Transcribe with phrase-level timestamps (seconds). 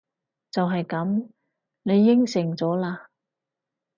[0.49, 1.29] 就係噉！
[1.83, 3.05] 你應承咗喇！